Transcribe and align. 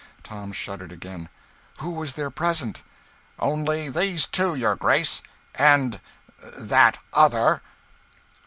Tom 0.23 0.51
shuddered 0.51 0.91
again. 0.91 1.29
"Who 1.77 1.91
was 1.91 2.15
there 2.15 2.31
present?" 2.31 2.81
"Only 3.37 3.87
these 3.87 4.25
two, 4.25 4.55
your 4.55 4.75
grace 4.75 5.21
and 5.53 5.99
that 6.57 6.97
other." 7.13 7.61